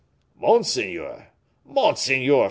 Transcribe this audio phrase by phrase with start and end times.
[0.35, 1.27] "Monseigneur!
[1.63, 2.39] monseigneur!